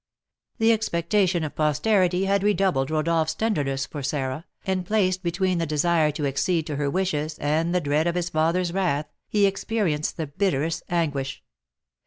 The 0.57 0.71
expectation 0.71 1.43
of 1.43 1.53
posterity 1.53 2.25
had 2.25 2.41
redoubled 2.41 2.89
Rodolph's 2.89 3.35
tenderness 3.35 3.85
for 3.85 4.01
Sarah, 4.01 4.45
and, 4.65 4.83
placed 4.83 5.21
between 5.21 5.59
the 5.59 5.67
desire 5.67 6.09
to 6.13 6.25
accede 6.25 6.65
to 6.65 6.77
her 6.77 6.89
wishes 6.89 7.37
and 7.37 7.71
the 7.75 7.81
dread 7.81 8.07
of 8.07 8.15
his 8.15 8.29
father's 8.31 8.73
wrath, 8.73 9.13
he 9.29 9.45
experienced 9.45 10.17
the 10.17 10.25
bitterest 10.25 10.81
anguish. 10.89 11.43